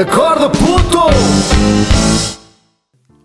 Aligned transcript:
Acorda, 0.00 0.48
puto! 0.48 0.98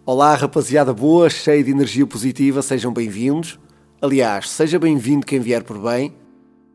Olá, 0.04 0.34
rapaziada 0.34 0.92
boa, 0.92 1.30
cheia 1.30 1.64
de 1.64 1.70
energia 1.70 2.08
positiva, 2.08 2.64
sejam 2.64 2.92
bem-vindos. 2.92 3.60
Aliás, 4.02 4.50
seja 4.50 4.80
bem-vindo 4.80 5.24
quem 5.24 5.40
vier 5.40 5.62
por 5.64 5.78
bem. 5.78 6.16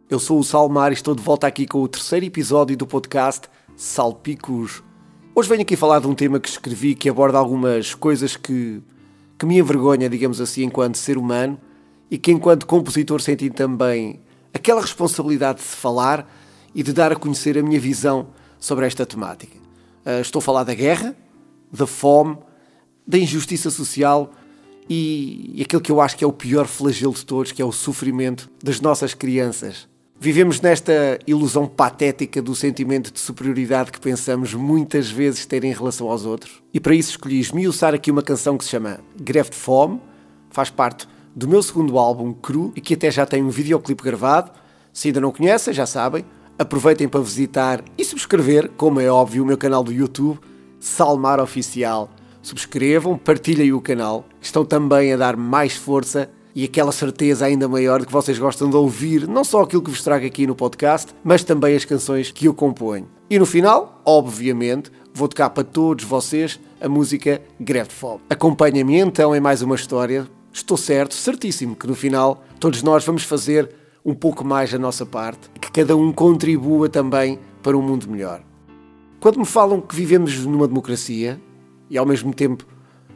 Eu 0.08 0.20
sou 0.20 0.38
o 0.38 0.44
Salmar 0.44 0.92
e 0.92 0.94
estou 0.94 1.16
de 1.16 1.22
volta 1.22 1.48
aqui 1.48 1.66
com 1.66 1.82
o 1.82 1.88
terceiro 1.88 2.24
episódio 2.24 2.76
do 2.76 2.86
podcast 2.86 3.48
Salpicos. 3.76 4.84
Hoje 5.34 5.48
venho 5.48 5.62
aqui 5.62 5.74
falar 5.74 5.98
de 5.98 6.06
um 6.06 6.14
tema 6.14 6.38
que 6.38 6.48
escrevi 6.48 6.94
que 6.94 7.08
aborda 7.08 7.36
algumas 7.36 7.92
coisas 7.92 8.36
que, 8.36 8.80
que 9.36 9.46
me 9.46 9.58
envergonha, 9.58 10.08
digamos 10.08 10.40
assim, 10.40 10.62
enquanto 10.62 10.96
ser 10.96 11.18
humano 11.18 11.58
e 12.08 12.16
que, 12.16 12.30
enquanto 12.30 12.68
compositor, 12.68 13.20
senti 13.20 13.50
também 13.50 14.20
aquela 14.54 14.80
responsabilidade 14.80 15.58
de 15.58 15.64
falar 15.64 16.24
e 16.72 16.84
de 16.84 16.92
dar 16.92 17.10
a 17.10 17.16
conhecer 17.16 17.58
a 17.58 17.62
minha 17.64 17.80
visão 17.80 18.28
sobre 18.60 18.86
esta 18.86 19.04
temática. 19.04 19.57
Uh, 20.08 20.22
estou 20.22 20.40
a 20.40 20.42
falar 20.42 20.64
da 20.64 20.72
guerra, 20.72 21.14
da 21.70 21.86
fome, 21.86 22.38
da 23.06 23.18
injustiça 23.18 23.68
social 23.68 24.32
e, 24.88 25.52
e 25.54 25.62
aquilo 25.62 25.82
que 25.82 25.92
eu 25.92 26.00
acho 26.00 26.16
que 26.16 26.24
é 26.24 26.26
o 26.26 26.32
pior 26.32 26.66
flagelo 26.66 27.12
de 27.12 27.26
todos, 27.26 27.52
que 27.52 27.60
é 27.60 27.64
o 27.64 27.72
sofrimento 27.72 28.50
das 28.64 28.80
nossas 28.80 29.12
crianças. 29.12 29.86
Vivemos 30.18 30.62
nesta 30.62 31.18
ilusão 31.26 31.66
patética 31.66 32.40
do 32.40 32.54
sentimento 32.54 33.12
de 33.12 33.20
superioridade 33.20 33.92
que 33.92 34.00
pensamos 34.00 34.54
muitas 34.54 35.10
vezes 35.10 35.44
ter 35.44 35.62
em 35.62 35.74
relação 35.74 36.10
aos 36.10 36.24
outros. 36.24 36.62
E 36.72 36.80
para 36.80 36.94
isso 36.94 37.10
escolhi 37.10 37.38
esmiuçar 37.38 37.92
aqui 37.92 38.10
uma 38.10 38.22
canção 38.22 38.56
que 38.56 38.64
se 38.64 38.70
chama 38.70 39.00
Greve 39.14 39.50
de 39.50 39.56
Fome, 39.56 40.00
faz 40.50 40.70
parte 40.70 41.06
do 41.36 41.46
meu 41.46 41.62
segundo 41.62 41.98
álbum, 41.98 42.32
Cru, 42.32 42.72
e 42.74 42.80
que 42.80 42.94
até 42.94 43.10
já 43.10 43.26
tem 43.26 43.42
um 43.42 43.50
videoclipe 43.50 44.02
gravado. 44.02 44.50
Se 44.90 45.08
ainda 45.08 45.20
não 45.20 45.30
conhecem, 45.30 45.72
já 45.74 45.84
sabem, 45.84 46.24
aproveitem 46.58 47.08
para 47.08 47.20
visitar 47.20 47.84
e 47.96 48.04
subscrever, 48.04 48.70
como 48.76 49.00
é 49.00 49.08
óbvio, 49.08 49.42
o 49.42 49.46
meu 49.46 49.56
canal 49.56 49.84
do 49.84 49.92
YouTube, 49.92 50.40
Salmar 50.80 51.40
Oficial. 51.40 52.10
Subscrevam, 52.42 53.16
partilhem 53.16 53.72
o 53.72 53.80
canal, 53.80 54.24
estão 54.40 54.64
também 54.64 55.12
a 55.12 55.16
dar 55.16 55.36
mais 55.36 55.76
força 55.76 56.30
e 56.54 56.64
aquela 56.64 56.90
certeza 56.90 57.46
ainda 57.46 57.68
maior 57.68 58.00
de 58.00 58.06
que 58.06 58.12
vocês 58.12 58.38
gostam 58.38 58.68
de 58.68 58.76
ouvir 58.76 59.28
não 59.28 59.44
só 59.44 59.62
aquilo 59.62 59.82
que 59.82 59.90
vos 59.90 60.02
trago 60.02 60.26
aqui 60.26 60.46
no 60.46 60.54
podcast, 60.54 61.14
mas 61.22 61.44
também 61.44 61.76
as 61.76 61.84
canções 61.84 62.32
que 62.32 62.46
eu 62.46 62.54
componho. 62.54 63.08
E 63.30 63.38
no 63.38 63.46
final, 63.46 64.00
obviamente, 64.04 64.90
vou 65.12 65.28
tocar 65.28 65.50
para 65.50 65.62
todos 65.62 66.04
vocês 66.04 66.58
a 66.80 66.88
música 66.88 67.42
Greve 67.60 67.88
de 67.88 67.94
Fome. 67.94 68.20
Acompanhem-me 68.30 68.96
então 68.96 69.36
em 69.36 69.40
mais 69.40 69.62
uma 69.62 69.74
história 69.74 70.26
estou 70.52 70.76
certo, 70.76 71.14
certíssimo, 71.14 71.76
que 71.76 71.86
no 71.86 71.94
final 71.94 72.42
todos 72.58 72.82
nós 72.82 73.04
vamos 73.04 73.22
fazer 73.22 73.70
um 74.08 74.14
pouco 74.14 74.42
mais 74.42 74.72
a 74.72 74.78
nossa 74.78 75.04
parte 75.04 75.50
que 75.60 75.70
cada 75.70 75.94
um 75.94 76.10
contribua 76.10 76.88
também 76.88 77.38
para 77.62 77.76
um 77.76 77.82
mundo 77.82 78.10
melhor. 78.10 78.42
Quando 79.20 79.38
me 79.38 79.44
falam 79.44 79.82
que 79.82 79.94
vivemos 79.94 80.46
numa 80.46 80.66
democracia 80.66 81.38
e 81.90 81.98
ao 81.98 82.06
mesmo 82.06 82.32
tempo 82.32 82.64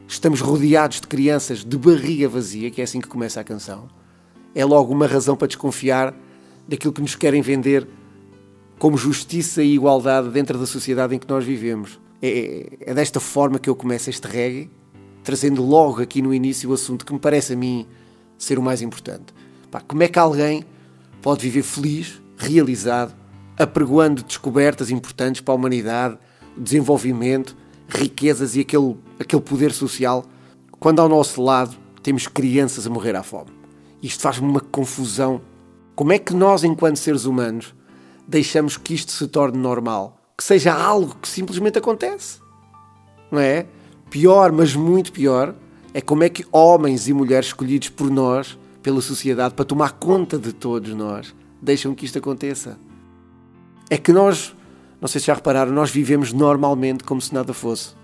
estamos 0.07 0.39
rodeados 0.39 1.01
de 1.01 1.07
crianças 1.07 1.65
de 1.65 1.77
barriga 1.79 2.29
vazia, 2.29 2.69
que 2.69 2.79
é 2.79 2.83
assim 2.83 3.01
que 3.01 3.07
começa 3.07 3.41
a 3.41 3.43
canção, 3.43 3.89
é 4.53 4.63
logo 4.63 4.93
uma 4.93 5.07
razão 5.07 5.35
para 5.35 5.47
desconfiar 5.47 6.13
daquilo 6.67 6.93
que 6.93 7.01
nos 7.01 7.15
querem 7.15 7.41
vender 7.41 7.87
como 8.77 8.95
justiça 8.95 9.63
e 9.63 9.73
igualdade 9.73 10.29
dentro 10.29 10.59
da 10.59 10.67
sociedade 10.67 11.15
em 11.15 11.17
que 11.17 11.27
nós 11.27 11.43
vivemos. 11.43 11.99
É, 12.21 12.67
é 12.81 12.93
desta 12.93 13.19
forma 13.19 13.57
que 13.57 13.67
eu 13.67 13.75
começo 13.75 14.11
este 14.11 14.27
reggae 14.27 14.69
trazendo 15.23 15.65
logo 15.65 16.03
aqui 16.03 16.21
no 16.21 16.31
início 16.31 16.69
o 16.69 16.73
assunto 16.73 17.03
que 17.03 17.13
me 17.13 17.19
parece 17.19 17.53
a 17.53 17.55
mim 17.55 17.87
ser 18.37 18.59
o 18.59 18.61
mais 18.61 18.83
importante. 18.83 19.33
Pá, 19.71 19.81
como 19.81 20.03
é 20.03 20.07
que 20.07 20.19
alguém 20.19 20.63
pode 21.23 21.41
viver 21.41 21.63
feliz, 21.63 22.21
realizado, 22.37 23.15
apregoando 23.57 24.23
descobertas 24.23 24.91
importantes 24.91 25.39
para 25.39 25.53
a 25.53 25.55
humanidade, 25.55 26.17
desenvolvimento, 26.57 27.55
riquezas 27.87 28.57
e 28.57 28.59
aquele, 28.59 28.97
aquele 29.17 29.41
poder 29.41 29.71
social, 29.71 30.25
quando 30.81 30.99
ao 30.99 31.07
nosso 31.07 31.41
lado 31.41 31.77
temos 32.03 32.27
crianças 32.27 32.85
a 32.85 32.89
morrer 32.89 33.15
à 33.15 33.23
fome? 33.23 33.51
Isto 34.01 34.21
faz-me 34.21 34.45
uma 34.45 34.59
confusão. 34.59 35.41
Como 35.95 36.11
é 36.11 36.19
que 36.19 36.33
nós, 36.33 36.65
enquanto 36.65 36.97
seres 36.97 37.23
humanos, 37.23 37.73
deixamos 38.27 38.75
que 38.75 38.93
isto 38.93 39.13
se 39.13 39.25
torne 39.27 39.57
normal? 39.57 40.19
Que 40.37 40.43
seja 40.43 40.73
algo 40.73 41.15
que 41.21 41.27
simplesmente 41.29 41.77
acontece? 41.77 42.39
Não 43.31 43.39
é? 43.39 43.65
Pior, 44.09 44.51
mas 44.51 44.75
muito 44.75 45.13
pior, 45.13 45.55
é 45.93 46.01
como 46.01 46.25
é 46.25 46.29
que 46.29 46.45
homens 46.51 47.07
e 47.07 47.13
mulheres 47.13 47.47
escolhidos 47.47 47.87
por 47.87 48.11
nós, 48.11 48.57
pela 48.83 49.01
sociedade, 49.01 49.55
para 49.55 49.65
tomar 49.65 49.93
conta 49.93 50.37
de 50.37 50.53
todos 50.53 50.93
nós, 50.93 51.33
deixam 51.61 51.95
que 51.95 52.05
isto 52.05 52.19
aconteça. 52.19 52.77
É 53.89 53.97
que 53.97 54.11
nós, 54.11 54.55
não 55.01 55.07
sei 55.07 55.19
se 55.19 55.27
já 55.27 55.33
repararam, 55.33 55.71
nós 55.71 55.89
vivemos 55.89 56.31
normalmente 56.31 57.03
como 57.03 57.19
se 57.19 57.33
nada 57.33 57.53
fosse. 57.53 57.95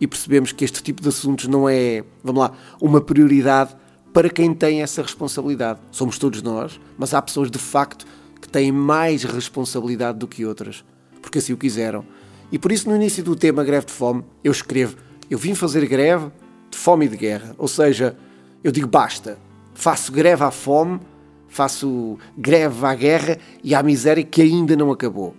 E 0.00 0.06
percebemos 0.06 0.52
que 0.52 0.64
este 0.64 0.82
tipo 0.82 1.02
de 1.02 1.08
assuntos 1.08 1.46
não 1.46 1.68
é, 1.68 2.04
vamos 2.24 2.40
lá, 2.40 2.52
uma 2.80 3.00
prioridade 3.00 3.76
para 4.14 4.30
quem 4.30 4.54
tem 4.54 4.80
essa 4.80 5.02
responsabilidade. 5.02 5.80
Somos 5.90 6.18
todos 6.18 6.40
nós, 6.40 6.80
mas 6.96 7.12
há 7.12 7.20
pessoas 7.20 7.50
de 7.50 7.58
facto 7.58 8.06
que 8.40 8.48
têm 8.48 8.72
mais 8.72 9.24
responsabilidade 9.24 10.18
do 10.18 10.26
que 10.26 10.46
outras, 10.46 10.82
porque 11.20 11.38
assim 11.38 11.52
o 11.52 11.56
quiseram. 11.58 12.06
E 12.50 12.58
por 12.58 12.72
isso, 12.72 12.88
no 12.88 12.96
início 12.96 13.22
do 13.22 13.36
tema 13.36 13.62
Greve 13.62 13.86
de 13.86 13.92
Fome, 13.92 14.24
eu 14.42 14.50
escrevo 14.50 14.96
eu 15.30 15.38
vim 15.38 15.54
fazer 15.54 15.86
greve 15.86 16.26
de 16.68 16.76
fome 16.76 17.06
e 17.06 17.08
de 17.08 17.16
guerra. 17.16 17.54
Ou 17.56 17.68
seja, 17.68 18.16
eu 18.64 18.72
digo 18.72 18.88
basta. 18.88 19.38
Faço 19.80 20.12
greve 20.12 20.44
à 20.44 20.50
fome, 20.50 21.00
faço 21.48 22.18
greve 22.36 22.84
à 22.84 22.94
guerra 22.94 23.38
e 23.64 23.74
à 23.74 23.82
miséria 23.82 24.22
que 24.22 24.42
ainda 24.42 24.76
não 24.76 24.92
acabou. 24.92 25.34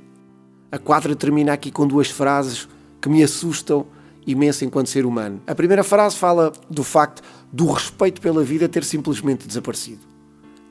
A 0.71 0.79
quadra 0.79 1.15
termina 1.15 1.53
aqui 1.53 1.69
com 1.69 1.85
duas 1.85 2.09
frases 2.09 2.67
que 2.99 3.07
me 3.07 3.21
assustam 3.21 3.85
imenso 4.25 4.65
enquanto 4.65 4.89
ser 4.89 5.05
humano. 5.05 5.43
A 5.45 5.53
primeira 5.53 5.83
frase 5.83 6.17
fala 6.17 6.51
do 6.67 6.83
facto 6.83 7.21
do 7.53 7.67
respeito 7.67 8.19
pela 8.19 8.43
vida 8.43 8.67
ter 8.67 8.83
simplesmente 8.83 9.45
desaparecido. 9.47 10.01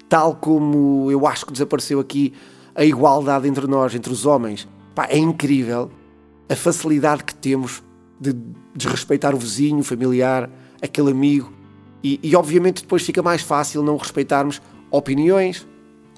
Tal 0.09 0.35
como 0.35 1.09
eu 1.09 1.25
acho 1.25 1.47
que 1.47 1.53
desapareceu 1.53 2.01
aqui 2.01 2.33
a 2.75 2.85
igualdade 2.85 3.47
entre 3.47 3.69
nós, 3.69 3.95
entre 3.95 4.13
os 4.13 4.27
homens. 4.27 4.67
Pá, 4.97 5.07
é 5.09 5.17
incrível 5.17 5.93
a 6.49 6.57
facilidade 6.57 7.23
que 7.23 7.37
temos 7.37 7.85
de 8.21 8.35
desrespeitar 8.75 9.33
o 9.33 9.39
vizinho, 9.39 9.79
o 9.79 9.85
familiar, 9.85 10.51
aquele 10.83 11.13
amigo. 11.13 11.60
E, 12.03 12.19
e, 12.23 12.35
obviamente 12.35 12.83
depois 12.83 13.03
fica 13.03 13.23
mais 13.23 13.43
fácil 13.43 13.83
não 13.83 13.97
respeitarmos 13.97 14.61
opiniões, 14.91 15.67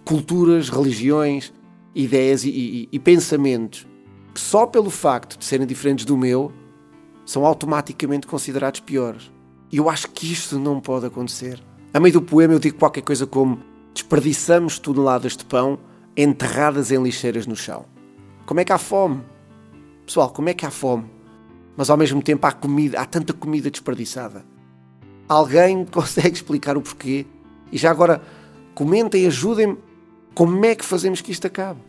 culturas, 0.04 0.69
religiões, 0.69 1.53
ideias 1.94 2.44
e, 2.44 2.50
e, 2.50 2.88
e 2.93 2.98
pensamentos 2.98 3.87
que 4.32 4.41
só 4.41 4.66
pelo 4.66 4.91
facto 4.91 5.38
de 5.38 5.44
serem 5.44 5.66
diferentes 5.66 6.04
do 6.04 6.16
meu 6.16 6.53
são 7.26 7.44
automaticamente 7.44 8.26
considerados 8.26 8.81
piores. 8.81 9.31
E 9.71 9.76
eu 9.76 9.91
acho 9.91 10.09
que 10.10 10.32
isto 10.32 10.59
não 10.59 10.81
pode 10.81 11.06
acontecer. 11.06 11.62
A 11.92 12.00
meio 12.00 12.15
do 12.15 12.22
poema 12.22 12.54
eu 12.54 12.59
digo 12.59 12.78
qualquer 12.78 13.03
coisa 13.03 13.26
como 13.26 13.60
desperdiçamos 13.92 14.78
toneladas 14.78 15.37
de 15.37 15.44
pão 15.44 15.78
enterradas 16.16 16.91
em 16.91 17.03
lixeiras 17.03 17.47
no 17.47 17.56
chão. 17.56 17.84
Como 18.47 18.60
é 18.60 18.65
que 18.65 18.72
há 18.72 18.78
fome? 18.78 19.22
Pessoal, 20.06 20.31
como 20.31 20.48
é 20.48 20.54
que 20.54 20.65
há 20.65 20.71
fome? 20.71 21.10
mas 21.76 21.91
ao 21.91 21.97
mesmo 21.97 22.22
tempo 22.22 22.47
há 22.47 22.53
comida, 22.53 23.00
há 23.00 23.06
tanta 23.06 23.32
comida 23.32 23.71
desperdiçada. 23.71 24.44
Alguém 25.32 25.84
consegue 25.91 26.37
explicar 26.37 26.76
o 26.76 26.82
porquê? 26.82 27.26
E 27.70 27.78
já 27.78 27.91
agora 27.91 28.20
comentem, 28.75 29.26
ajudem-me 29.26 29.78
como 30.34 30.65
é 30.65 30.75
que 30.75 30.84
fazemos 30.84 31.20
que 31.22 31.32
isto 31.32 31.47
acabe? 31.47 31.81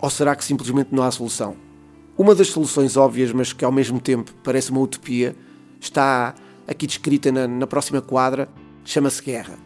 Ou 0.00 0.10
será 0.10 0.34
que 0.34 0.44
simplesmente 0.44 0.88
não 0.92 1.04
há 1.04 1.10
solução? 1.10 1.56
Uma 2.16 2.34
das 2.34 2.48
soluções 2.48 2.96
óbvias, 2.96 3.32
mas 3.32 3.52
que 3.52 3.64
ao 3.64 3.70
mesmo 3.70 4.00
tempo 4.00 4.34
parece 4.42 4.72
uma 4.72 4.80
utopia, 4.80 5.36
está 5.80 6.34
aqui 6.66 6.86
descrita 6.86 7.30
na, 7.30 7.46
na 7.46 7.66
próxima 7.66 8.02
quadra, 8.02 8.48
chama-se 8.84 9.22
guerra. 9.22 9.56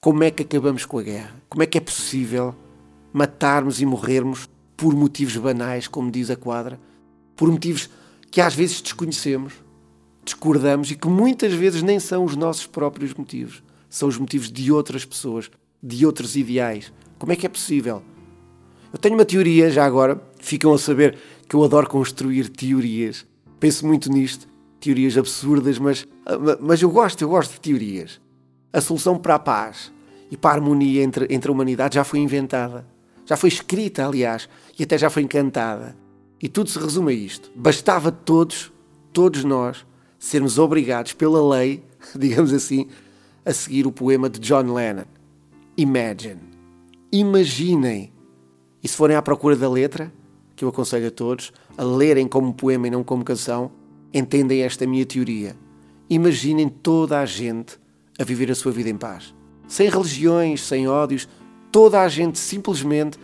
Como 0.00 0.24
é 0.24 0.30
que 0.30 0.42
acabamos 0.42 0.86
com 0.86 0.98
a 0.98 1.02
guerra? 1.02 1.34
Como 1.48 1.62
é 1.62 1.66
que 1.66 1.76
é 1.76 1.80
possível 1.82 2.54
matarmos 3.12 3.82
e 3.82 3.86
morrermos 3.86 4.48
por 4.76 4.94
motivos 4.94 5.36
banais, 5.36 5.86
como 5.88 6.10
diz 6.10 6.30
a 6.30 6.36
quadra, 6.36 6.80
por 7.36 7.50
motivos 7.50 7.90
que 8.30 8.40
às 8.40 8.54
vezes 8.54 8.80
desconhecemos, 8.80 9.54
discordamos 10.28 10.90
e 10.90 10.94
que 10.94 11.08
muitas 11.08 11.52
vezes 11.52 11.82
nem 11.82 11.98
são 11.98 12.24
os 12.24 12.36
nossos 12.36 12.66
próprios 12.66 13.14
motivos, 13.14 13.62
são 13.88 14.08
os 14.08 14.18
motivos 14.18 14.50
de 14.50 14.70
outras 14.70 15.04
pessoas, 15.04 15.50
de 15.82 16.04
outros 16.04 16.36
ideais. 16.36 16.92
Como 17.18 17.32
é 17.32 17.36
que 17.36 17.46
é 17.46 17.48
possível? 17.48 18.02
Eu 18.92 18.98
tenho 18.98 19.14
uma 19.14 19.24
teoria 19.24 19.70
já 19.70 19.84
agora, 19.84 20.20
ficam 20.38 20.72
a 20.72 20.78
saber 20.78 21.18
que 21.48 21.54
eu 21.54 21.64
adoro 21.64 21.88
construir 21.88 22.48
teorias. 22.48 23.26
Penso 23.58 23.86
muito 23.86 24.10
nisto, 24.10 24.46
teorias 24.80 25.16
absurdas, 25.16 25.78
mas, 25.78 26.06
mas 26.60 26.80
eu 26.80 26.90
gosto, 26.90 27.22
eu 27.22 27.28
gosto 27.28 27.52
de 27.52 27.60
teorias. 27.60 28.20
A 28.72 28.80
solução 28.80 29.18
para 29.18 29.34
a 29.34 29.38
paz 29.38 29.92
e 30.30 30.36
para 30.36 30.50
a 30.50 30.54
harmonia 30.54 31.02
entre, 31.02 31.26
entre 31.30 31.50
a 31.50 31.52
humanidade 31.52 31.96
já 31.96 32.04
foi 32.04 32.20
inventada. 32.20 32.86
Já 33.26 33.36
foi 33.36 33.48
escrita, 33.48 34.06
aliás, 34.06 34.48
e 34.78 34.82
até 34.82 34.96
já 34.96 35.10
foi 35.10 35.22
encantada. 35.22 35.96
E 36.40 36.48
tudo 36.48 36.70
se 36.70 36.78
resume 36.78 37.12
a 37.12 37.16
isto. 37.16 37.50
Bastava 37.54 38.12
todos, 38.12 38.72
todos 39.12 39.44
nós, 39.44 39.84
sermos 40.18 40.58
obrigados 40.58 41.12
pela 41.12 41.56
lei, 41.56 41.82
digamos 42.16 42.52
assim, 42.52 42.88
a 43.44 43.52
seguir 43.52 43.86
o 43.86 43.92
poema 43.92 44.28
de 44.28 44.38
John 44.38 44.72
Lennon. 44.72 45.04
Imagine. 45.76 46.40
Imaginem. 47.12 48.12
E 48.82 48.88
se 48.88 48.96
forem 48.96 49.16
à 49.16 49.22
procura 49.22 49.56
da 49.56 49.68
letra, 49.68 50.12
que 50.54 50.64
eu 50.64 50.68
aconselho 50.68 51.08
a 51.08 51.10
todos 51.10 51.52
a 51.76 51.84
lerem 51.84 52.26
como 52.26 52.52
poema 52.52 52.88
e 52.88 52.90
não 52.90 53.04
como 53.04 53.24
canção, 53.24 53.70
entendem 54.12 54.62
esta 54.62 54.86
minha 54.86 55.06
teoria. 55.06 55.56
Imaginem 56.10 56.68
toda 56.68 57.20
a 57.20 57.24
gente 57.24 57.78
a 58.18 58.24
viver 58.24 58.50
a 58.50 58.54
sua 58.54 58.72
vida 58.72 58.90
em 58.90 58.96
paz. 58.96 59.32
Sem 59.68 59.88
religiões, 59.88 60.62
sem 60.62 60.88
ódios, 60.88 61.28
toda 61.70 62.00
a 62.00 62.08
gente 62.08 62.38
simplesmente 62.38 63.18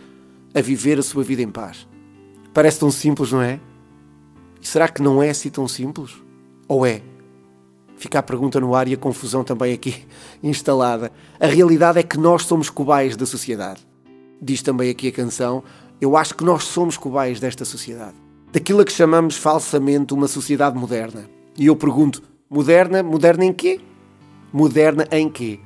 a 0.53 0.61
viver 0.61 0.97
a 0.97 1.03
sua 1.03 1.23
vida 1.23 1.41
em 1.41 1.49
paz. 1.49 1.87
Parece 2.53 2.79
tão 2.79 2.89
simples, 2.89 3.31
não 3.31 3.41
é? 3.41 3.59
E 4.61 4.67
será 4.67 4.87
que 4.87 5.01
não 5.01 5.21
é 5.21 5.29
assim 5.29 5.49
tão 5.49 5.67
simples? 5.67 6.24
Ou 6.67 6.85
é? 6.85 7.01
Fica 7.97 8.19
a 8.19 8.23
pergunta 8.23 8.59
no 8.59 8.75
ar 8.75 8.87
e 8.87 8.93
a 8.93 8.97
confusão 8.97 9.43
também 9.43 9.73
aqui 9.73 10.05
instalada. 10.43 11.11
A 11.39 11.47
realidade 11.47 11.99
é 11.99 12.03
que 12.03 12.17
nós 12.17 12.43
somos 12.43 12.69
cobaias 12.69 13.15
da 13.15 13.25
sociedade. 13.25 13.85
Diz 14.41 14.61
também 14.61 14.89
aqui 14.89 15.07
a 15.07 15.11
canção: 15.11 15.63
Eu 16.01 16.17
acho 16.17 16.35
que 16.35 16.43
nós 16.43 16.63
somos 16.63 16.97
cobaias 16.97 17.39
desta 17.39 17.63
sociedade. 17.63 18.15
Daquilo 18.51 18.81
a 18.81 18.85
que 18.85 18.91
chamamos 18.91 19.37
falsamente 19.37 20.13
uma 20.13 20.27
sociedade 20.27 20.77
moderna. 20.77 21.29
E 21.57 21.67
eu 21.67 21.75
pergunto: 21.75 22.21
moderna? 22.49 23.01
Moderna 23.01 23.45
em 23.45 23.53
quê? 23.53 23.79
Moderna 24.51 25.07
em 25.11 25.29
quê? 25.29 25.59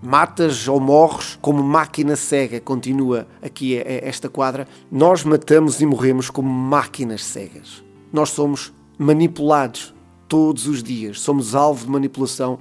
matas 0.00 0.68
ou 0.68 0.78
morres 0.78 1.38
como 1.40 1.62
máquina 1.62 2.14
cega, 2.16 2.60
continua 2.60 3.26
aqui 3.42 3.76
esta 3.84 4.28
quadra. 4.28 4.66
Nós 4.90 5.24
matamos 5.24 5.80
e 5.80 5.86
morremos 5.86 6.30
como 6.30 6.48
máquinas 6.48 7.24
cegas. 7.24 7.82
Nós 8.12 8.30
somos 8.30 8.72
manipulados 8.96 9.94
todos 10.28 10.66
os 10.66 10.82
dias, 10.82 11.20
somos 11.20 11.54
alvo 11.54 11.86
de 11.86 11.90
manipulação 11.90 12.58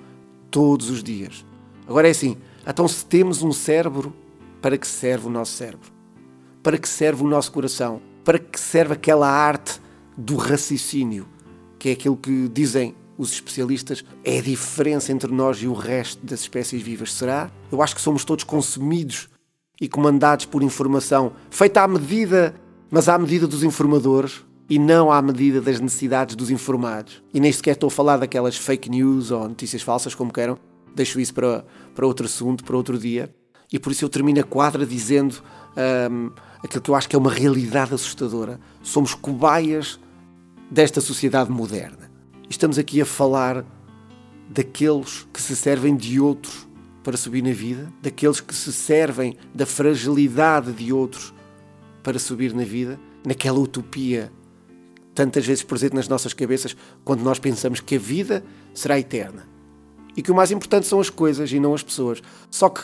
todos 0.49 0.89
os 0.89 1.03
dias. 1.03 1.45
Agora 1.85 2.07
é 2.07 2.11
assim, 2.11 2.37
então 2.65 2.87
se 2.87 3.05
temos 3.05 3.43
um 3.43 3.51
cérebro, 3.51 4.13
para 4.61 4.77
que 4.77 4.87
serve 4.87 5.27
o 5.27 5.29
nosso 5.29 5.53
cérebro? 5.53 5.91
Para 6.63 6.77
que 6.77 6.89
serve 6.89 7.23
o 7.23 7.27
nosso 7.27 7.51
coração? 7.51 8.01
Para 8.23 8.39
que 8.39 8.59
serve 8.59 8.93
aquela 8.93 9.29
arte 9.29 9.79
do 10.17 10.35
raciocínio, 10.35 11.27
que 11.77 11.89
é 11.89 11.91
aquilo 11.91 12.17
que 12.17 12.47
dizem 12.47 12.95
os 13.17 13.31
especialistas, 13.31 14.03
é 14.23 14.39
a 14.39 14.41
diferença 14.41 15.11
entre 15.11 15.31
nós 15.31 15.57
e 15.57 15.67
o 15.67 15.73
resto 15.73 16.25
das 16.25 16.41
espécies 16.41 16.81
vivas. 16.81 17.13
Será? 17.13 17.51
Eu 17.71 17.81
acho 17.81 17.95
que 17.95 18.01
somos 18.01 18.25
todos 18.25 18.43
consumidos 18.43 19.29
e 19.79 19.87
comandados 19.87 20.45
por 20.45 20.63
informação 20.63 21.33
feita 21.49 21.81
à 21.81 21.87
medida, 21.87 22.55
mas 22.89 23.07
à 23.07 23.17
medida 23.17 23.47
dos 23.47 23.63
informadores 23.63 24.43
e 24.69 24.77
não 24.77 25.11
à 25.11 25.21
medida 25.21 25.61
das 25.61 25.79
necessidades 25.79 26.35
dos 26.35 26.49
informados. 26.49 27.23
E 27.33 27.39
nem 27.39 27.51
sequer 27.51 27.71
estou 27.71 27.87
a 27.87 27.91
falar 27.91 28.17
daquelas 28.17 28.57
fake 28.57 28.89
news 28.89 29.31
ou 29.31 29.47
notícias 29.47 29.81
falsas, 29.81 30.13
como 30.13 30.31
queiram. 30.31 30.57
Deixo 30.93 31.19
isso 31.19 31.33
para, 31.33 31.65
para 31.95 32.05
outro 32.05 32.25
assunto, 32.25 32.63
para 32.63 32.75
outro 32.75 32.97
dia. 32.97 33.33
E 33.71 33.79
por 33.79 33.91
isso 33.91 34.03
eu 34.03 34.09
termino 34.09 34.39
a 34.39 34.43
quadra 34.43 34.85
dizendo 34.85 35.41
um, 36.11 36.31
aquilo 36.63 36.81
que 36.81 36.89
eu 36.89 36.95
acho 36.95 37.07
que 37.07 37.15
é 37.15 37.19
uma 37.19 37.31
realidade 37.31 37.93
assustadora. 37.93 38.59
Somos 38.81 39.13
cobaias 39.13 39.99
desta 40.69 40.99
sociedade 40.99 41.51
moderna. 41.51 42.11
Estamos 42.49 42.77
aqui 42.77 43.01
a 43.01 43.05
falar 43.05 43.65
daqueles 44.49 45.27
que 45.33 45.41
se 45.41 45.55
servem 45.55 45.95
de 45.95 46.19
outros 46.19 46.67
para 47.03 47.17
subir 47.17 47.41
na 47.41 47.51
vida, 47.51 47.91
daqueles 48.01 48.41
que 48.41 48.53
se 48.53 48.73
servem 48.73 49.37
da 49.53 49.65
fragilidade 49.65 50.73
de 50.73 50.91
outros 50.91 51.33
para 52.03 52.19
subir 52.19 52.53
na 52.53 52.63
vida, 52.63 52.99
naquela 53.25 53.59
utopia 53.59 54.31
tantas 55.17 55.45
vezes 55.45 55.63
presente 55.63 55.95
nas 55.95 56.07
nossas 56.07 56.33
cabeças 56.33 56.77
quando 57.03 57.21
nós 57.21 57.39
pensamos 57.39 57.79
que 57.79 57.95
a 57.95 57.99
vida 57.99 58.43
será 58.73 58.99
eterna 58.99 59.47
e 60.15 60.21
que 60.21 60.31
o 60.31 60.35
mais 60.35 60.51
importante 60.51 60.85
são 60.87 60.99
as 60.99 61.09
coisas 61.09 61.51
e 61.51 61.59
não 61.59 61.73
as 61.73 61.83
pessoas. 61.83 62.21
Só 62.49 62.69
que 62.69 62.81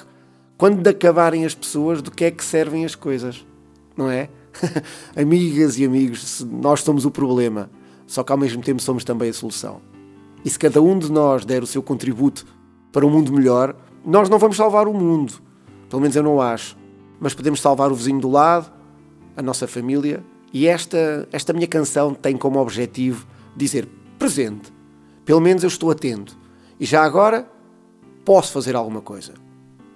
quando 0.57 0.87
acabarem 0.87 1.45
as 1.45 1.53
pessoas, 1.53 2.01
do 2.01 2.11
que 2.11 2.25
é 2.25 2.31
que 2.31 2.43
servem 2.43 2.85
as 2.85 2.95
coisas? 2.95 3.45
Não 3.95 4.09
é? 4.09 4.29
Amigas 5.15 5.77
e 5.77 5.85
amigos, 5.85 6.45
nós 6.49 6.81
somos 6.81 7.05
o 7.05 7.11
problema 7.11 7.69
só 8.07 8.23
que 8.23 8.31
ao 8.31 8.37
mesmo 8.37 8.61
tempo 8.61 8.81
somos 8.81 9.03
também 9.03 9.29
a 9.29 9.33
solução. 9.33 9.81
E 10.43 10.49
se 10.49 10.59
cada 10.59 10.81
um 10.81 10.99
de 10.99 11.11
nós 11.11 11.45
der 11.45 11.63
o 11.63 11.67
seu 11.67 11.81
contributo 11.81 12.45
para 12.91 13.05
um 13.05 13.09
mundo 13.09 13.31
melhor, 13.31 13.75
nós 14.05 14.29
não 14.29 14.37
vamos 14.37 14.57
salvar 14.57 14.87
o 14.87 14.93
mundo. 14.93 15.33
Pelo 15.89 16.01
menos 16.01 16.15
eu 16.15 16.23
não 16.23 16.41
acho. 16.41 16.77
Mas 17.19 17.33
podemos 17.33 17.61
salvar 17.61 17.91
o 17.91 17.95
vizinho 17.95 18.19
do 18.19 18.29
lado, 18.29 18.71
a 19.35 19.41
nossa 19.41 19.67
família. 19.67 20.23
E 20.53 20.67
esta, 20.67 21.27
esta 21.31 21.51
minha 21.51 21.67
canção 21.67 22.13
tem 22.13 22.37
como 22.37 22.59
objetivo 22.59 23.25
dizer 23.57 23.87
presente. 24.19 24.71
Pelo 25.25 25.41
menos 25.41 25.63
eu 25.63 25.67
estou 25.67 25.89
atento. 25.89 26.37
E 26.79 26.85
já 26.85 27.03
agora 27.03 27.49
posso 28.23 28.51
fazer 28.51 28.75
alguma 28.75 29.01
coisa. 29.01 29.33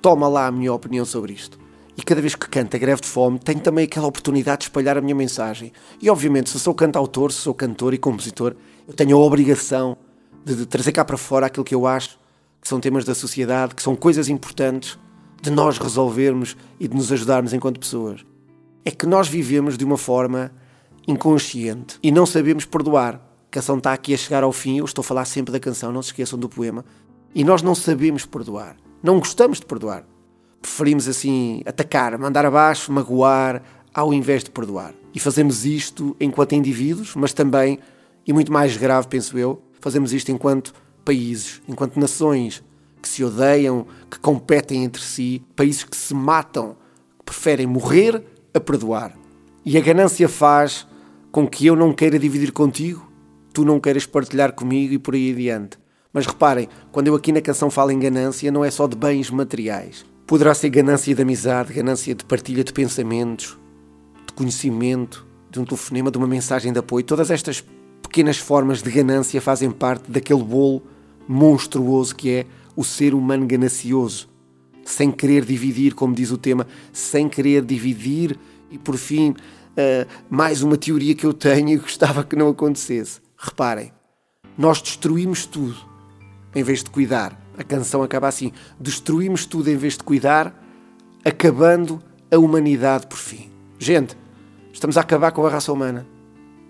Toma 0.01 0.27
lá 0.27 0.47
a 0.47 0.51
minha 0.51 0.73
opinião 0.73 1.05
sobre 1.05 1.33
isto. 1.33 1.59
E 1.95 2.01
cada 2.01 2.21
vez 2.21 2.35
que 2.35 2.47
canto 2.47 2.75
a 2.75 2.79
greve 2.79 3.01
de 3.01 3.07
fome, 3.07 3.39
tenho 3.39 3.59
também 3.59 3.85
aquela 3.85 4.07
oportunidade 4.07 4.59
de 4.59 4.65
espalhar 4.65 4.97
a 4.97 5.01
minha 5.01 5.15
mensagem. 5.15 5.71
E 6.01 6.09
obviamente, 6.09 6.49
se 6.49 6.59
sou 6.59 6.73
cantautor, 6.73 7.31
se 7.31 7.39
sou 7.39 7.53
cantor 7.53 7.93
e 7.93 7.97
compositor, 7.97 8.55
eu 8.87 8.93
tenho 8.93 9.15
a 9.17 9.19
obrigação 9.19 9.97
de, 10.43 10.55
de 10.55 10.65
trazer 10.65 10.91
cá 10.91 11.03
para 11.03 11.17
fora 11.17 11.47
aquilo 11.47 11.65
que 11.65 11.75
eu 11.75 11.85
acho 11.85 12.19
que 12.61 12.67
são 12.67 12.79
temas 12.79 13.05
da 13.05 13.15
sociedade, 13.15 13.75
que 13.75 13.81
são 13.81 13.95
coisas 13.95 14.29
importantes 14.29 14.97
de 15.41 15.49
nós 15.49 15.77
resolvermos 15.77 16.57
e 16.79 16.87
de 16.87 16.95
nos 16.95 17.11
ajudarmos 17.11 17.53
enquanto 17.53 17.79
pessoas. 17.79 18.25
É 18.87 18.91
que 18.91 19.05
nós 19.05 19.27
vivemos 19.27 19.77
de 19.77 19.83
uma 19.83 19.97
forma 19.97 20.49
inconsciente 21.05 21.99
e 22.01 22.09
não 22.09 22.25
sabemos 22.25 22.63
perdoar. 22.63 23.15
A 23.15 23.51
canção 23.51 23.79
está 23.79 23.91
aqui 23.91 24.13
a 24.13 24.17
chegar 24.17 24.43
ao 24.43 24.53
fim, 24.53 24.77
eu 24.77 24.85
estou 24.85 25.01
a 25.01 25.03
falar 25.03 25.25
sempre 25.25 25.51
da 25.51 25.59
canção, 25.59 25.91
não 25.91 26.01
se 26.01 26.11
esqueçam 26.11 26.39
do 26.39 26.47
poema. 26.47 26.85
E 27.35 27.43
nós 27.43 27.61
não 27.61 27.75
sabemos 27.75 28.25
perdoar. 28.25 28.77
Não 29.03 29.19
gostamos 29.19 29.59
de 29.59 29.65
perdoar 29.65 30.05
preferimos 30.61 31.07
assim 31.07 31.61
atacar, 31.65 32.17
mandar 32.17 32.45
abaixo, 32.45 32.91
magoar, 32.91 33.61
ao 33.93 34.13
invés 34.13 34.43
de 34.43 34.51
perdoar. 34.51 34.93
E 35.13 35.19
fazemos 35.19 35.65
isto 35.65 36.15
enquanto 36.19 36.53
indivíduos, 36.53 37.13
mas 37.15 37.33
também, 37.33 37.79
e 38.25 38.31
muito 38.31 38.51
mais 38.51 38.77
grave, 38.77 39.07
penso 39.07 39.37
eu, 39.37 39.61
fazemos 39.81 40.13
isto 40.13 40.31
enquanto 40.31 40.73
países, 41.03 41.61
enquanto 41.67 41.99
nações 41.99 42.63
que 43.01 43.09
se 43.09 43.23
odeiam, 43.23 43.85
que 44.09 44.19
competem 44.19 44.83
entre 44.83 45.01
si, 45.01 45.43
países 45.55 45.83
que 45.83 45.95
se 45.95 46.13
matam, 46.13 46.75
que 47.19 47.25
preferem 47.25 47.67
morrer 47.67 48.23
a 48.57 48.61
perdoar. 48.61 49.13
E 49.65 49.77
a 49.77 49.81
ganância 49.81 50.27
faz 50.27 50.87
com 51.31 51.47
que 51.47 51.65
eu 51.65 51.75
não 51.75 51.93
queira 51.93 52.17
dividir 52.17 52.51
contigo, 52.51 53.07
tu 53.53 53.63
não 53.65 53.79
queiras 53.79 54.05
partilhar 54.05 54.53
comigo 54.53 54.93
e 54.93 54.99
por 54.99 55.13
aí 55.13 55.31
adiante. 55.31 55.77
Mas 56.11 56.25
reparem, 56.25 56.67
quando 56.91 57.07
eu 57.07 57.15
aqui 57.15 57.31
na 57.31 57.41
canção 57.41 57.69
falo 57.69 57.91
em 57.91 57.99
ganância, 57.99 58.51
não 58.51 58.63
é 58.63 58.71
só 58.71 58.87
de 58.87 58.95
bens 58.95 59.29
materiais. 59.29 60.05
Poderá 60.25 60.53
ser 60.53 60.69
ganância 60.69 61.13
de 61.13 61.21
amizade, 61.21 61.73
ganância 61.73 62.15
de 62.15 62.25
partilha 62.25 62.63
de 62.63 62.73
pensamentos, 62.73 63.57
de 64.25 64.33
conhecimento, 64.33 65.25
de 65.49 65.59
um 65.59 65.65
telefonema, 65.65 66.11
de 66.11 66.17
uma 66.17 66.27
mensagem 66.27 66.73
de 66.73 66.79
apoio. 66.79 67.05
Todas 67.05 67.29
estas 67.29 67.63
pequenas 68.01 68.37
formas 68.37 68.81
de 68.81 68.89
ganância 68.89 69.41
fazem 69.41 69.69
parte 69.69 70.09
daquele 70.09 70.43
bolo 70.43 70.81
monstruoso 71.27 72.15
que 72.15 72.31
é 72.31 72.45
o 72.75 72.83
ser 72.83 73.13
humano 73.13 73.45
ganancioso, 73.45 74.29
sem 74.87 75.11
querer 75.11 75.43
dividir, 75.43 75.93
como 75.93 76.15
diz 76.15 76.31
o 76.31 76.37
tema, 76.37 76.65
sem 76.93 77.27
querer 77.27 77.63
dividir. 77.63 78.39
E 78.71 78.77
por 78.77 78.95
fim, 78.95 79.31
uh, 79.31 80.07
mais 80.29 80.63
uma 80.63 80.77
teoria 80.77 81.13
que 81.13 81.25
eu 81.25 81.33
tenho 81.33 81.69
e 81.69 81.77
gostava 81.77 82.23
que 82.23 82.35
não 82.35 82.47
acontecesse. 82.47 83.19
Reparem, 83.37 83.91
nós 84.57 84.81
destruímos 84.81 85.45
tudo 85.45 85.75
em 86.55 86.63
vez 86.63 86.83
de 86.83 86.89
cuidar. 86.89 87.37
A 87.57 87.63
canção 87.63 88.01
acaba 88.01 88.29
assim: 88.29 88.53
destruímos 88.79 89.45
tudo 89.45 89.69
em 89.69 89.75
vez 89.75 89.97
de 89.97 90.03
cuidar, 90.03 90.57
acabando 91.23 92.01
a 92.31 92.37
humanidade 92.37 93.07
por 93.07 93.17
fim. 93.17 93.49
Gente, 93.77 94.17
estamos 94.71 94.97
a 94.97 95.01
acabar 95.01 95.31
com 95.31 95.45
a 95.45 95.49
raça 95.49 95.71
humana. 95.71 96.07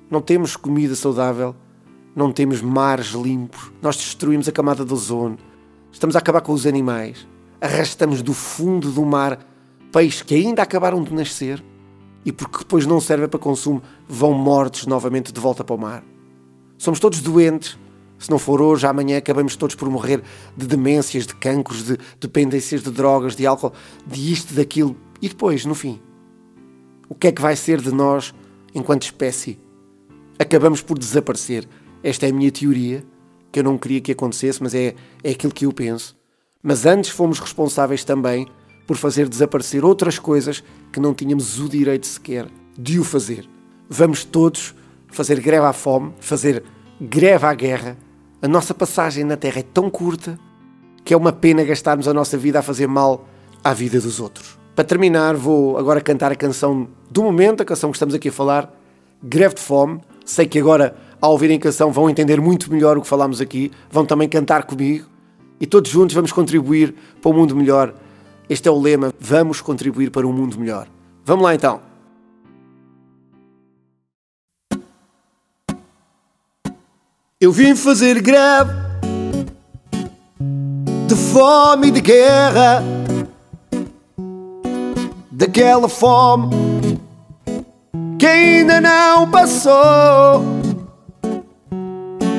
Não 0.09 0.21
temos 0.21 0.55
comida 0.55 0.95
saudável, 0.95 1.55
não 2.15 2.31
temos 2.31 2.61
mares 2.61 3.09
limpos, 3.09 3.71
nós 3.79 3.95
destruímos 3.97 4.47
a 4.47 4.51
camada 4.51 4.83
do 4.83 4.93
ozono, 4.93 5.37
estamos 5.91 6.15
a 6.15 6.19
acabar 6.19 6.41
com 6.41 6.53
os 6.53 6.65
animais, 6.65 7.27
arrastamos 7.61 8.21
do 8.21 8.33
fundo 8.33 8.91
do 8.91 9.05
mar 9.05 9.39
peixes 9.91 10.21
que 10.21 10.35
ainda 10.35 10.61
acabaram 10.61 11.03
de 11.03 11.13
nascer 11.13 11.63
e 12.25 12.31
porque 12.31 12.59
depois 12.59 12.85
não 12.85 12.99
servem 12.99 13.27
para 13.27 13.39
consumo 13.39 13.81
vão 14.07 14.33
mortos 14.33 14.85
novamente 14.85 15.31
de 15.31 15.39
volta 15.39 15.63
para 15.63 15.75
o 15.75 15.79
mar. 15.79 16.03
Somos 16.77 16.99
todos 16.99 17.21
doentes 17.21 17.77
se 18.19 18.31
não 18.31 18.39
for 18.39 18.61
hoje, 18.61 18.87
amanhã 18.87 19.17
acabamos 19.17 19.55
todos 19.55 19.75
por 19.75 19.89
morrer 19.89 20.23
de 20.55 20.65
demências, 20.65 21.27
de 21.27 21.35
cancros, 21.35 21.83
de 21.83 21.97
dependências 22.19 22.81
de 22.81 22.89
drogas, 22.89 23.35
de 23.35 23.45
álcool, 23.45 23.73
de 24.05 24.31
isto, 24.31 24.53
daquilo. 24.55 24.97
E 25.21 25.29
depois, 25.29 25.65
no 25.65 25.75
fim, 25.75 26.01
o 27.07 27.13
que 27.13 27.27
é 27.27 27.31
que 27.31 27.41
vai 27.41 27.55
ser 27.55 27.79
de 27.79 27.91
nós 27.91 28.33
enquanto 28.73 29.03
espécie? 29.03 29.59
Acabamos 30.39 30.81
por 30.81 30.97
desaparecer. 30.97 31.67
Esta 32.03 32.25
é 32.25 32.29
a 32.29 32.33
minha 32.33 32.51
teoria, 32.51 33.03
que 33.51 33.59
eu 33.59 33.63
não 33.63 33.77
queria 33.77 34.01
que 34.01 34.11
acontecesse, 34.11 34.61
mas 34.61 34.73
é, 34.73 34.95
é 35.23 35.31
aquilo 35.31 35.53
que 35.53 35.65
eu 35.65 35.73
penso. 35.73 36.16
Mas 36.61 36.85
antes 36.85 37.09
fomos 37.09 37.39
responsáveis 37.39 38.03
também 38.03 38.47
por 38.85 38.97
fazer 38.97 39.27
desaparecer 39.27 39.83
outras 39.83 40.17
coisas 40.17 40.63
que 40.91 40.99
não 40.99 41.13
tínhamos 41.13 41.59
o 41.59 41.67
direito 41.67 42.07
sequer 42.07 42.47
de 42.77 42.99
o 42.99 43.03
fazer. 43.03 43.47
Vamos 43.89 44.23
todos 44.23 44.73
fazer 45.07 45.39
greve 45.39 45.65
à 45.65 45.73
fome, 45.73 46.13
fazer 46.19 46.63
greve 46.99 47.45
à 47.45 47.53
guerra, 47.53 47.97
a 48.41 48.47
nossa 48.47 48.73
passagem 48.73 49.23
na 49.23 49.35
Terra 49.35 49.59
é 49.59 49.63
tão 49.63 49.89
curta 49.89 50.39
que 51.03 51.13
é 51.13 51.17
uma 51.17 51.31
pena 51.31 51.63
gastarmos 51.63 52.07
a 52.07 52.13
nossa 52.13 52.37
vida 52.37 52.59
a 52.59 52.61
fazer 52.61 52.87
mal 52.87 53.27
à 53.63 53.73
vida 53.73 53.99
dos 53.99 54.19
outros. 54.19 54.59
Para 54.75 54.83
terminar, 54.83 55.35
vou 55.35 55.77
agora 55.77 56.01
cantar 56.01 56.31
a 56.31 56.35
canção 56.35 56.87
do 57.09 57.23
momento, 57.23 57.61
a 57.61 57.65
canção 57.65 57.89
que 57.89 57.97
estamos 57.97 58.13
aqui 58.13 58.29
a 58.29 58.31
falar, 58.31 58.71
Greve 59.23 59.55
de 59.55 59.61
Fome. 59.61 60.01
Sei 60.23 60.45
que 60.45 60.59
agora, 60.59 60.95
ao 61.19 61.31
ouvirem 61.31 61.57
a 61.57 61.59
canção, 61.59 61.91
vão 61.91 62.09
entender 62.09 62.39
muito 62.39 62.71
melhor 62.71 62.97
o 62.97 63.01
que 63.01 63.07
falámos 63.07 63.41
aqui, 63.41 63.71
vão 63.89 64.05
também 64.05 64.29
cantar 64.29 64.65
comigo 64.65 65.07
e 65.59 65.65
todos 65.65 65.89
juntos 65.89 66.15
vamos 66.15 66.31
contribuir 66.31 66.93
para 67.21 67.31
um 67.31 67.33
mundo 67.33 67.55
melhor. 67.55 67.93
Este 68.49 68.67
é 68.67 68.71
o 68.71 68.79
lema: 68.79 69.13
vamos 69.19 69.61
contribuir 69.61 70.11
para 70.11 70.27
um 70.27 70.31
mundo 70.31 70.59
melhor. 70.59 70.87
Vamos 71.25 71.43
lá 71.43 71.55
então. 71.55 71.81
Eu 77.39 77.51
vim 77.51 77.75
fazer 77.75 78.19
greve 78.21 78.71
de 81.07 81.15
fome 81.15 81.87
e 81.87 81.91
de 81.91 82.01
guerra, 82.01 82.83
daquela 85.31 85.87
fome 85.87 86.49
que 88.17 88.25
ainda 88.25 88.81
não 88.81 89.29
passou. 89.29 90.43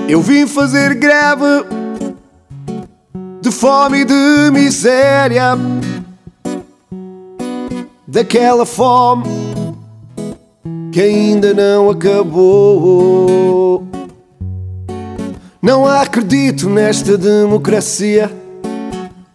Eu 0.08 0.20
vim 0.20 0.46
fazer 0.46 0.94
greve 0.94 1.44
fome 3.58 4.04
de 4.04 4.52
miséria, 4.52 5.58
daquela 8.06 8.64
fome 8.64 9.24
que 10.92 11.00
ainda 11.00 11.52
não 11.52 11.90
acabou. 11.90 13.84
Não 15.60 15.84
acredito 15.88 16.70
nesta 16.70 17.18
democracia 17.18 18.30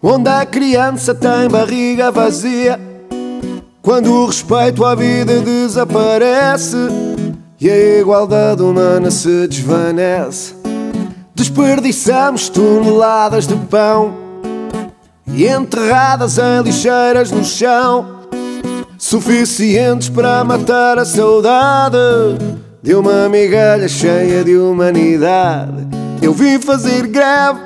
onde 0.02 0.30
a 0.30 0.46
criança 0.46 1.14
tem 1.14 1.50
barriga 1.50 2.10
vazia. 2.10 2.80
Quando 3.82 4.10
o 4.10 4.28
respeito 4.28 4.86
à 4.86 4.96
vida 4.96 5.42
desaparece 5.42 6.78
e 7.60 7.70
a 7.70 8.00
igualdade 8.00 8.62
humana 8.62 9.12
se 9.12 9.50
desvanece, 9.50 10.63
desperdiçamos 11.36 12.50
toneladas 12.50 13.48
de 13.48 13.56
pão 13.56 14.16
e 15.28 15.48
enterradas 15.48 16.38
em 16.38 16.62
lixeiras 16.64 17.32
no 17.32 17.44
chão, 17.44 18.20
suficientes 18.98 20.10
para 20.10 20.44
matar 20.44 21.00
a 21.00 21.06
saudade 21.06 21.98
de 22.82 22.94
uma 22.94 23.28
migalha 23.30 23.88
cheia 23.88 24.44
de 24.44 24.58
humanidade. 24.58 25.88
Eu 26.22 26.34
vim 26.34 26.60
fazer 26.60 27.08
greve 27.08 27.60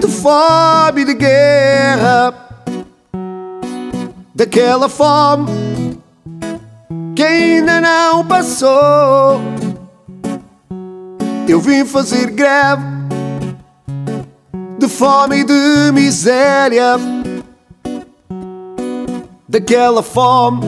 de 0.00 0.06
fome 0.08 1.02
e 1.02 1.04
de 1.04 1.14
guerra, 1.14 2.34
daquela 4.34 4.88
fome 4.88 5.98
que 7.16 7.22
ainda 7.22 7.80
não 7.80 8.24
passou. 8.26 9.40
Eu 11.46 11.60
vim 11.60 11.84
fazer 11.84 12.30
greve 12.30 12.82
de 14.78 14.88
fome 14.88 15.40
e 15.40 15.44
de 15.44 15.92
miséria, 15.92 16.96
daquela 19.48 20.02
fome 20.02 20.66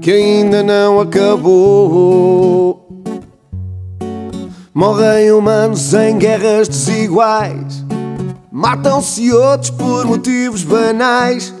que 0.00 0.12
ainda 0.12 0.62
não 0.62 1.00
acabou. 1.00 2.86
Morrem 4.74 5.32
humanos 5.32 5.94
em 5.94 6.18
guerras 6.18 6.68
desiguais. 6.68 7.84
Matam-se 8.52 9.32
outros 9.32 9.70
por 9.70 10.04
motivos 10.04 10.62
banais. 10.62 11.54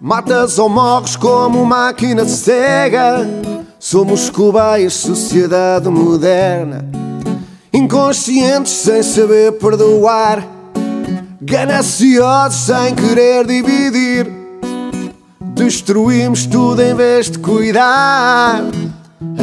Matas 0.00 0.58
ou 0.58 0.68
morres 0.68 1.16
como 1.16 1.64
máquina 1.66 2.24
cega. 2.24 3.26
Somos 3.78 4.28
cobaias, 4.28 4.94
sociedade 4.94 5.88
moderna. 5.88 6.84
Inconscientes 7.72 8.72
sem 8.72 9.02
saber 9.04 9.52
perdoar. 9.52 10.44
Gananciosos 11.40 12.66
sem 12.66 12.94
querer 12.94 13.46
dividir. 13.46 14.26
Destruímos 15.54 16.44
tudo 16.44 16.82
em 16.82 16.92
vez 16.94 17.30
de 17.30 17.38
cuidar. 17.38 18.62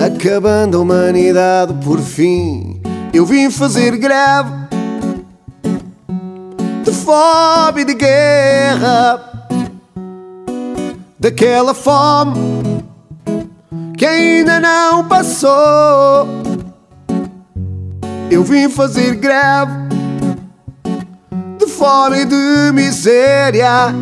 Acabando 0.05 0.77
a 0.77 0.81
humanidade 0.81 1.73
por 1.85 1.99
fim. 1.99 2.81
Eu 3.13 3.25
vim 3.25 3.49
fazer 3.49 3.95
greve 3.95 4.65
de 6.83 6.91
fome 6.91 7.81
e 7.81 7.85
de 7.85 7.95
guerra, 7.95 9.19
daquela 11.19 11.73
fome 11.73 12.54
que 14.05 14.09
ainda 14.09 14.59
não 14.59 15.03
passou. 15.07 16.27
Eu 18.29 18.43
vim 18.43 18.69
fazer 18.69 19.15
greve 19.15 19.71
de 21.57 21.65
fome 21.65 22.19
e 22.19 22.25
de 22.25 22.71
miséria, 22.71 23.95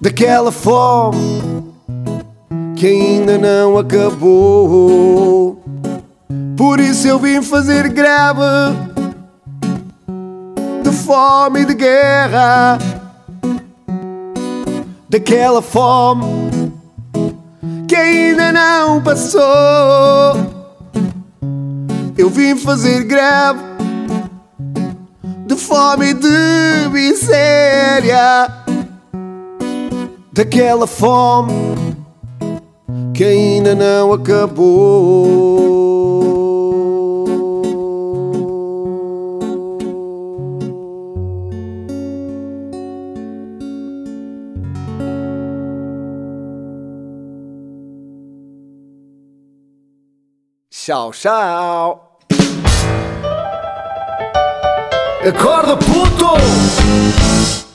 daquela 0.00 0.52
fome 0.52 1.42
que 2.76 2.86
ainda 2.86 3.36
não 3.36 3.76
acabou. 3.78 5.60
Por 6.56 6.78
isso 6.78 7.08
eu 7.08 7.18
vim 7.18 7.42
fazer 7.42 7.88
greve 7.88 8.76
de 10.84 10.92
fome 10.92 11.62
e 11.62 11.64
de 11.64 11.74
guerra, 11.74 12.78
daquela 15.08 15.60
fome 15.60 16.55
que 17.96 18.00
ainda 18.00 18.52
não 18.52 19.02
passou. 19.02 19.40
Eu 22.18 22.28
vim 22.28 22.54
fazer 22.56 23.04
greve 23.04 23.60
de 25.46 25.56
fome 25.56 26.10
e 26.10 26.14
de 26.14 26.88
miséria, 26.92 28.50
daquela 30.30 30.86
fome 30.86 31.54
que 33.14 33.24
ainda 33.24 33.74
não 33.74 34.12
acabou. 34.12 36.15
Tchau, 50.86 51.10
tchau. 51.10 52.00
Acorda, 55.26 55.76
puto! 55.76 57.65